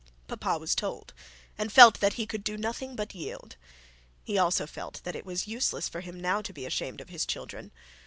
[0.27, 1.13] Papa was told,
[1.59, 3.55] and felt that he could do nothing but yield.
[4.23, 7.23] He also felt that it was useless of him now to be ashamed of his
[7.23, 7.71] children.